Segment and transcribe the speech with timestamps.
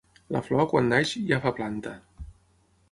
[0.35, 1.97] La flor, quan neix, ja fa planta.